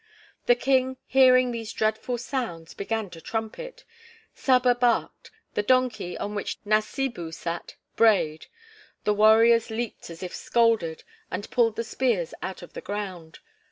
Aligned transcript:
The 0.47 0.55
King 0.55 0.97
hearing 1.05 1.51
these 1.51 1.71
dreadful 1.71 2.17
sounds, 2.17 2.73
began 2.73 3.11
to 3.11 3.21
trumpet, 3.21 3.83
Saba 4.33 4.73
barked, 4.73 5.29
the 5.53 5.61
donkey, 5.61 6.17
on 6.17 6.33
which 6.33 6.57
Nasibu 6.65 7.31
sat, 7.31 7.75
brayed. 7.95 8.47
The 9.03 9.13
warriors 9.13 9.69
leaped 9.69 10.09
as 10.09 10.23
if 10.23 10.33
scalded, 10.33 11.03
and 11.29 11.47
pulled 11.51 11.75
the 11.75 11.83
spears 11.83 12.33
out 12.41 12.63
of 12.63 12.73
the 12.73 12.81
ground. 12.81 13.41